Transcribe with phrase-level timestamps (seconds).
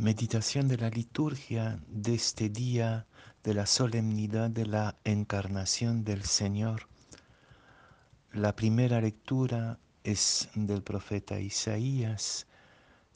[0.00, 3.06] Meditación de la liturgia de este día
[3.44, 6.88] de la solemnidad de la encarnación del Señor.
[8.32, 12.46] La primera lectura es del profeta Isaías,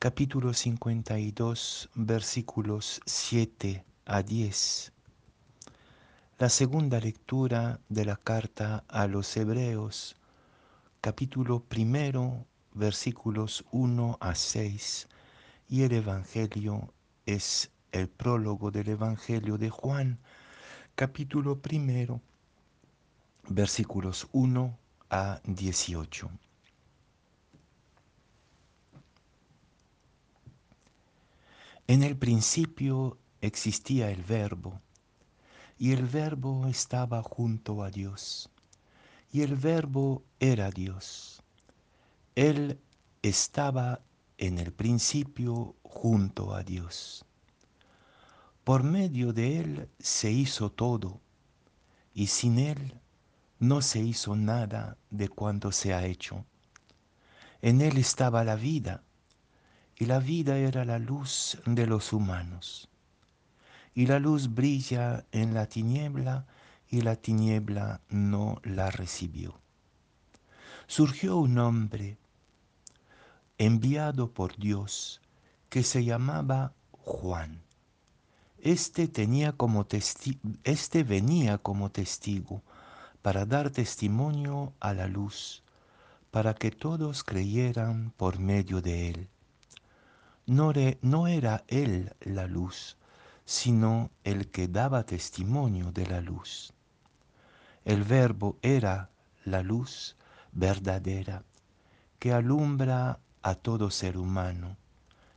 [0.00, 4.92] capítulo 52, versículos 7 a 10.
[6.40, 10.16] La segunda lectura de la carta a los Hebreos,
[11.00, 12.44] capítulo primero,
[12.74, 15.06] versículos 1 a 6
[15.68, 16.92] y el Evangelio
[17.26, 20.18] es el prólogo del Evangelio de Juan,
[20.94, 22.20] capítulo primero,
[23.48, 24.78] versículos 1
[25.10, 26.30] a 18.
[31.88, 34.80] En el principio existía el verbo,
[35.78, 38.50] y el verbo estaba junto a Dios,
[39.30, 41.42] y el verbo era Dios.
[42.34, 42.80] Él
[43.22, 44.00] estaba
[44.38, 47.24] en el principio junto a Dios.
[48.64, 51.20] Por medio de Él se hizo todo,
[52.14, 53.00] y sin Él
[53.58, 56.44] no se hizo nada de cuanto se ha hecho.
[57.60, 59.02] En Él estaba la vida,
[59.96, 62.88] y la vida era la luz de los humanos.
[63.94, 66.46] Y la luz brilla en la tiniebla,
[66.88, 69.60] y la tiniebla no la recibió.
[70.86, 72.18] Surgió un hombre
[73.64, 75.20] enviado por Dios
[75.68, 77.62] que se llamaba Juan.
[78.58, 79.86] Este, tenía como
[80.64, 82.62] este venía como testigo
[83.22, 85.62] para dar testimonio a la luz,
[86.32, 89.28] para que todos creyeran por medio de él.
[90.44, 92.96] No, no era él la luz,
[93.44, 96.72] sino el que daba testimonio de la luz.
[97.84, 99.10] El verbo era
[99.44, 100.16] la luz
[100.50, 101.44] verdadera
[102.18, 104.76] que alumbra a todo ser humano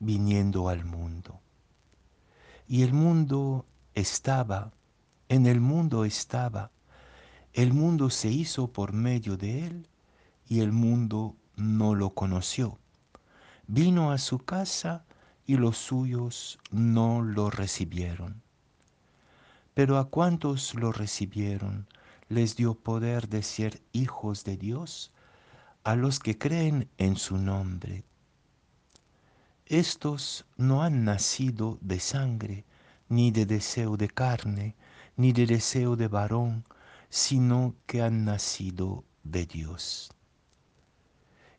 [0.00, 1.40] viniendo al mundo.
[2.66, 4.72] Y el mundo estaba,
[5.28, 6.70] en el mundo estaba,
[7.52, 9.88] el mundo se hizo por medio de él
[10.46, 12.78] y el mundo no lo conoció.
[13.66, 15.04] Vino a su casa
[15.46, 18.42] y los suyos no lo recibieron.
[19.74, 21.86] Pero a cuantos lo recibieron,
[22.28, 25.12] les dio poder de ser hijos de Dios,
[25.88, 28.04] a los que creen en su nombre.
[29.64, 32.66] Estos no han nacido de sangre,
[33.08, 34.76] ni de deseo de carne,
[35.16, 36.66] ni de deseo de varón,
[37.08, 40.10] sino que han nacido de Dios.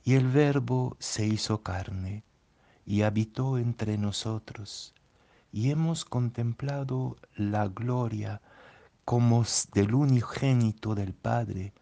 [0.03, 2.23] Y el Verbo se hizo carne
[2.85, 4.93] y habitó entre nosotros,
[5.51, 8.43] y hemos contemplado la gloria
[9.05, 11.73] como del unigénito del Padre,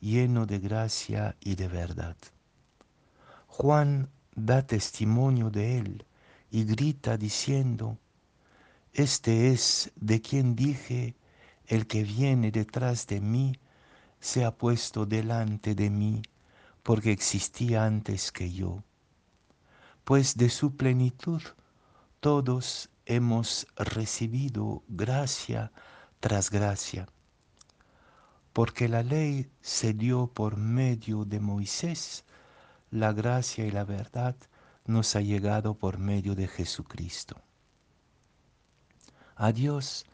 [0.00, 2.16] lleno de gracia y de verdad.
[3.46, 6.06] Juan da testimonio de él
[6.50, 7.98] y grita diciendo,
[8.92, 11.16] Este es de quien dije,
[11.66, 13.58] el que viene detrás de mí
[14.20, 16.22] se ha puesto delante de mí,
[16.82, 18.82] porque existía antes que yo.
[20.04, 21.42] Pues de su plenitud
[22.20, 25.70] todos hemos recibido gracia
[26.20, 27.06] tras gracia
[28.58, 32.24] porque la ley se dio por medio de Moisés,
[32.90, 34.34] la gracia y la verdad
[34.84, 37.36] nos ha llegado por medio de Jesucristo.
[39.36, 40.06] A Dios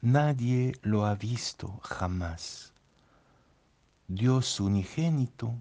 [0.00, 2.72] nadie lo ha visto jamás.
[4.08, 5.54] Dios unigénito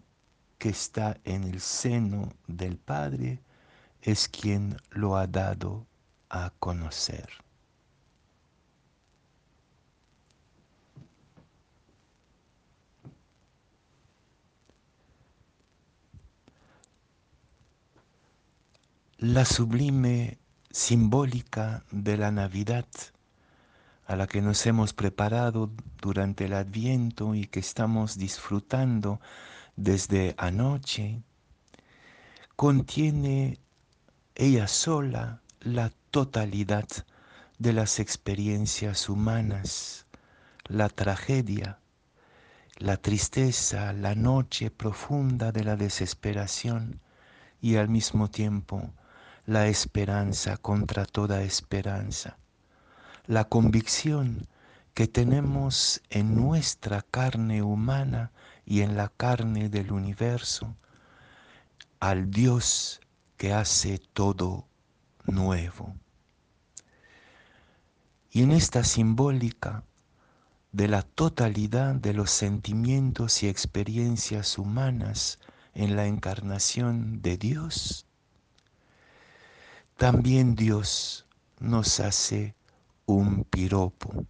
[0.57, 3.39] que está en el seno del Padre
[4.01, 5.85] es quien lo ha dado
[6.29, 7.44] a conocer.
[19.33, 20.37] La sublime
[20.69, 22.85] simbólica de la Navidad
[24.05, 29.19] a la que nos hemos preparado durante el Adviento y que estamos disfrutando
[29.75, 31.23] desde anoche,
[32.55, 33.57] contiene
[34.35, 36.87] ella sola la totalidad
[37.57, 40.05] de las experiencias humanas,
[40.65, 41.79] la tragedia,
[42.77, 47.01] la tristeza, la noche profunda de la desesperación
[47.59, 48.93] y al mismo tiempo
[49.45, 52.37] la esperanza contra toda esperanza,
[53.27, 54.47] la convicción
[54.93, 58.31] que tenemos en nuestra carne humana
[58.65, 60.75] y en la carne del universo
[61.99, 63.01] al Dios
[63.37, 64.67] que hace todo
[65.25, 65.95] nuevo.
[68.31, 69.83] Y en esta simbólica
[70.71, 75.39] de la totalidad de los sentimientos y experiencias humanas
[75.73, 78.04] en la encarnación de Dios,
[79.97, 81.25] también Dios
[81.59, 82.55] nos hace
[83.05, 84.25] un piropo,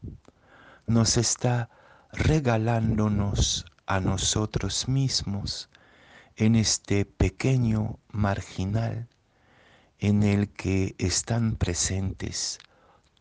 [0.85, 1.69] nos está
[2.11, 5.69] regalándonos a nosotros mismos
[6.35, 9.07] en este pequeño marginal
[9.99, 12.59] en el que están presentes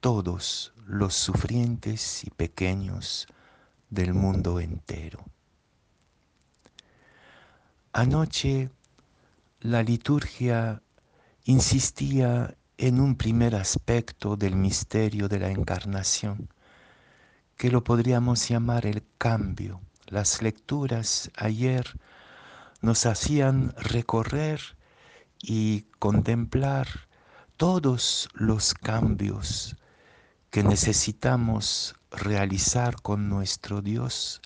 [0.01, 3.27] todos los sufrientes y pequeños
[3.89, 5.25] del mundo entero.
[7.93, 8.71] Anoche
[9.61, 10.83] la liturgia
[11.45, 16.49] insistía en un primer aspecto del misterio de la encarnación,
[17.57, 19.83] que lo podríamos llamar el cambio.
[20.07, 21.99] Las lecturas ayer
[22.81, 24.61] nos hacían recorrer
[25.39, 26.89] y contemplar
[27.59, 29.77] todos los cambios
[30.51, 34.41] que necesitamos realizar con nuestro Dios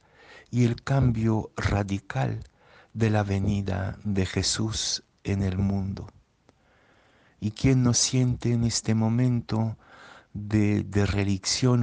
[0.51, 2.43] y el cambio radical
[2.93, 6.09] de la venida de Jesús en el mundo.
[7.41, 9.77] ¿Y quién no siente en este momento
[10.33, 11.07] de, de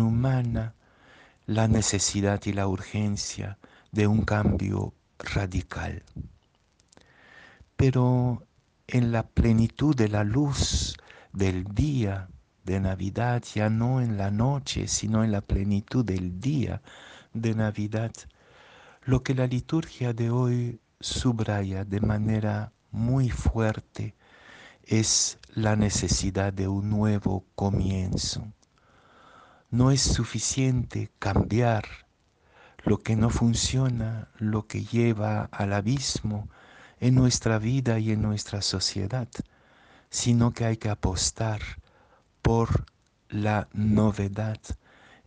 [0.02, 0.76] humana
[1.46, 3.58] la necesidad y la urgencia
[3.92, 6.04] de un cambio radical?
[7.78, 8.44] Pero
[8.88, 10.98] en la plenitud de la luz
[11.32, 12.28] del día
[12.66, 16.82] de Navidad, ya no en la noche, sino en la plenitud del día
[17.34, 18.12] de Navidad,
[19.04, 24.16] lo que la liturgia de hoy subraya de manera muy fuerte
[24.88, 28.52] es la necesidad de un nuevo comienzo.
[29.72, 31.86] No es suficiente cambiar
[32.84, 36.50] lo que no funciona, lo que lleva al abismo
[37.00, 39.28] en nuestra vida y en nuestra sociedad,
[40.10, 41.62] sino que hay que apostar
[42.42, 42.86] por
[43.28, 44.60] la novedad.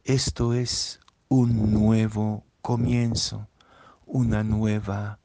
[0.05, 3.49] Esto es un nuevo comienzo,
[4.07, 5.19] una nueva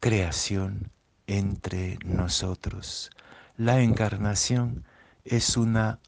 [0.00, 0.92] creación
[1.26, 3.10] entre nosotros.
[3.56, 4.84] La encarnación
[5.24, 5.98] es una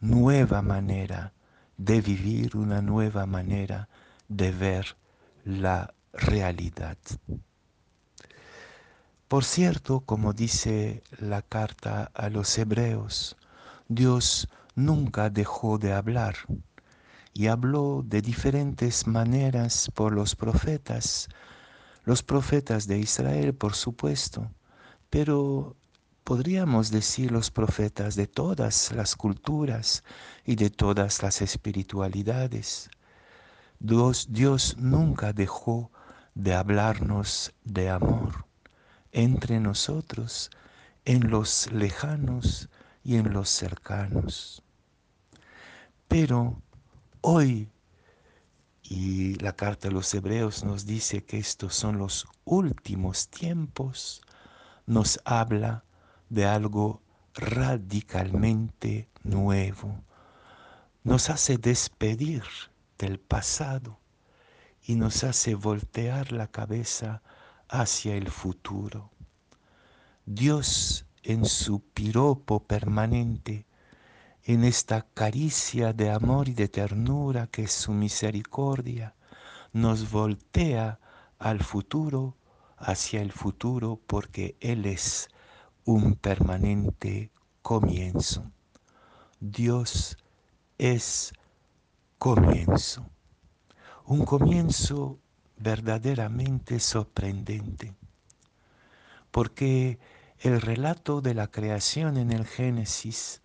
[0.00, 1.32] nueva manera
[1.76, 3.88] de vivir, una nueva manera
[4.28, 4.96] de ver
[5.44, 6.96] la realidad.
[9.28, 13.36] Por cierto, como dice la carta a los hebreos,
[13.88, 16.36] Dios nunca dejó de hablar
[17.32, 21.28] y habló de diferentes maneras por los profetas,
[22.04, 24.50] los profetas de Israel, por supuesto,
[25.10, 25.76] pero
[26.24, 30.04] podríamos decir los profetas de todas las culturas
[30.44, 32.90] y de todas las espiritualidades.
[33.78, 35.90] Dios, Dios nunca dejó
[36.34, 38.46] de hablarnos de amor
[39.12, 40.50] entre nosotros,
[41.06, 42.68] en los lejanos
[43.02, 44.62] y en los cercanos.
[46.08, 46.60] Pero
[47.22, 47.70] hoy
[48.82, 54.22] y la carta a los hebreos nos dice que estos son los últimos tiempos,
[54.86, 55.84] nos habla
[56.28, 57.02] de algo
[57.34, 60.00] radicalmente nuevo,
[61.04, 62.42] nos hace despedir
[62.98, 63.98] del pasado
[64.82, 67.22] y nos hace voltear la cabeza
[67.68, 69.10] hacia el futuro.
[70.24, 73.66] Dios en su piropo permanente
[74.44, 79.16] en esta caricia de amor y de ternura que es su misericordia,
[79.72, 81.00] nos voltea
[81.38, 82.36] al futuro,
[82.76, 85.28] hacia el futuro, porque Él es
[85.84, 87.30] un permanente
[87.62, 88.50] comienzo.
[89.40, 90.16] Dios
[90.78, 91.32] es
[92.18, 93.06] comienzo,
[94.04, 95.18] un comienzo
[95.58, 97.94] verdaderamente sorprendente,
[99.30, 99.98] porque
[100.40, 103.42] el relato de la creación en el Génesis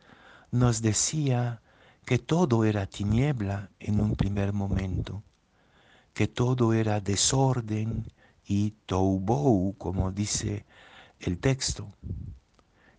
[0.52, 1.62] nos decía
[2.06, 5.24] que todo era tiniebla en un primer momento,
[6.14, 8.12] que todo era desorden
[8.52, 10.66] y toubou, como dice
[11.22, 11.88] el texto.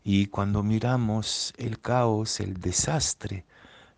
[0.02, 3.44] Y cuando miramos el caos, el desastre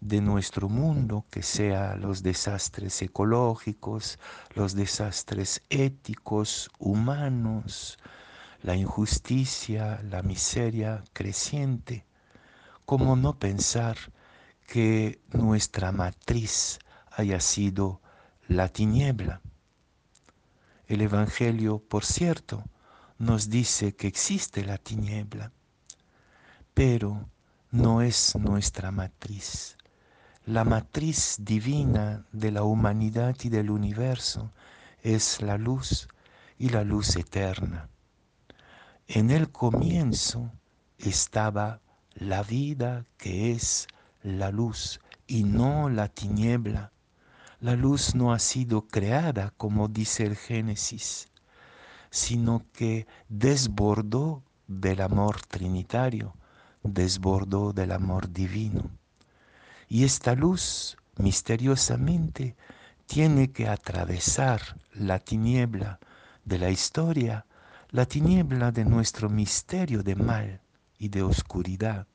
[0.01, 4.19] de nuestro mundo, que sea los desastres ecológicos,
[4.57, 7.99] los desastres éticos, humanos,
[8.63, 12.05] la injusticia, la miseria creciente,
[12.85, 13.97] ¿Cómo no pensar
[14.67, 16.79] que nuestra matriz
[17.11, 18.03] haya sido
[18.47, 19.41] la tiniebla?
[20.87, 22.65] El Evangelio, por cierto,
[23.19, 25.53] nos dice que existe la tiniebla,
[26.75, 27.29] pero
[27.71, 29.77] no es nuestra matriz.
[30.45, 34.53] La matriz divina de la humanidad y del universo
[35.03, 36.09] es la luz
[36.59, 37.89] y la luz eterna.
[39.07, 40.53] En el comienzo
[40.99, 41.81] estaba
[42.15, 43.87] la vida que es
[44.23, 46.94] la luz y no la tiniebla.
[47.65, 51.31] La luz no ha sido creada como dice el Génesis,
[52.11, 56.37] sino que desbordó del amor trinitario,
[56.83, 58.91] desbordó del amor divino.
[59.89, 62.55] Y esta luz misteriosamente
[63.07, 64.61] tiene que atravesar
[64.93, 66.01] la tiniebla
[66.45, 67.47] de la historia,
[67.89, 70.61] la tiniebla de nuestro misterio de mal
[70.99, 72.09] y de oscuridad.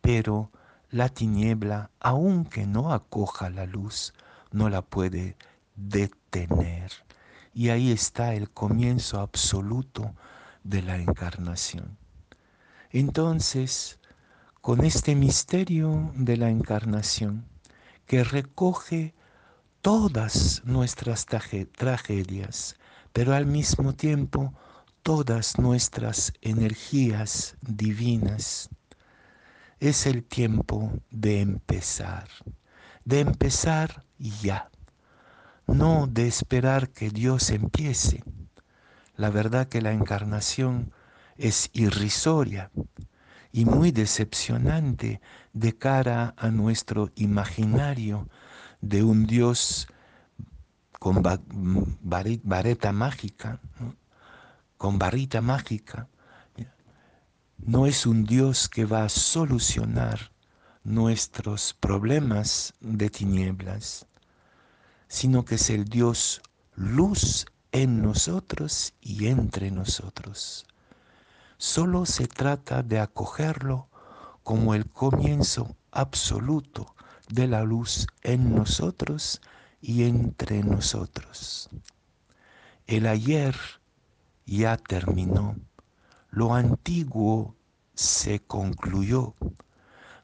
[0.00, 0.50] Pero
[0.88, 4.14] la tiniebla, aunque no acoja la luz,
[4.56, 5.36] no la puede
[5.76, 6.90] detener.
[7.52, 10.14] Y ahí está el comienzo absoluto
[10.64, 11.98] de la encarnación.
[12.90, 13.98] Entonces,
[14.62, 17.44] con este misterio de la encarnación,
[18.06, 19.14] que recoge
[19.82, 22.76] todas nuestras tragedias,
[23.12, 24.54] pero al mismo tiempo
[25.02, 28.70] todas nuestras energías divinas,
[29.80, 32.28] es el tiempo de empezar,
[33.04, 34.70] de empezar ya
[35.66, 38.22] no de esperar que Dios empiece.
[39.16, 40.92] La verdad que la encarnación
[41.36, 42.70] es irrisoria
[43.52, 45.20] y muy decepcionante
[45.52, 48.28] de cara a nuestro imaginario
[48.80, 49.88] de un Dios
[50.98, 53.60] con vareta mágica,
[54.76, 56.08] con varita mágica.
[57.58, 60.30] No es un Dios que va a solucionar
[60.86, 64.06] nuestros problemas de tinieblas
[65.08, 66.42] sino que es el Dios
[66.74, 70.66] luz en nosotros y entre nosotros.
[71.58, 73.88] Solo se trata de acogerlo
[74.42, 76.94] como el comienzo absoluto
[77.28, 79.40] de la luz en nosotros
[79.80, 81.68] y entre nosotros.
[82.86, 83.56] El ayer
[84.44, 85.56] ya terminó,
[86.30, 87.56] lo antiguo
[87.94, 89.34] se concluyó,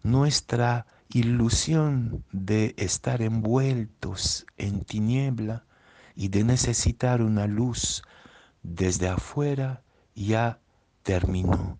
[0.02, 5.64] nuestra ilusión de estar envueltos en tiniebla
[6.14, 8.02] y de necesitar una luz
[8.62, 9.82] desde afuera
[10.14, 10.61] ya
[11.02, 11.78] terminó.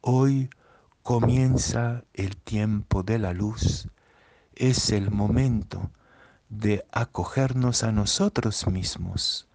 [0.00, 0.50] Hoy
[1.02, 3.88] comienza el tiempo de la luz.
[4.54, 5.90] Es el momento
[6.48, 9.48] de acogernos a nosotros mismos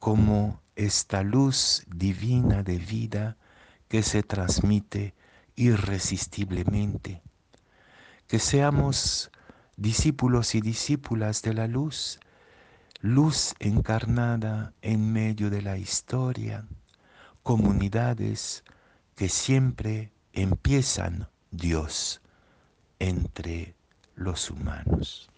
[0.00, 3.36] como esta luz divina de vida
[3.88, 5.14] que se transmite
[5.56, 7.22] irresistiblemente
[8.26, 9.30] que seamos
[9.76, 12.18] discípulos y discípulas de la luz,
[13.00, 16.66] luz encarnada en medio de la historia,
[17.42, 18.64] comunidades
[19.14, 22.20] que siempre empiezan Dios
[22.98, 23.74] entre
[24.14, 25.30] los humanos.